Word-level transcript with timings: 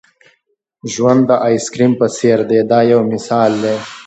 ژوند 0.93 1.21
د 1.29 1.31
آیس 1.47 1.65
کریم 1.73 1.93
په 1.99 2.07
څېر 2.15 2.39
دی 2.49 2.59
دا 2.71 2.79
یو 2.91 3.01
مثال 3.13 3.51
دی. 3.63 3.75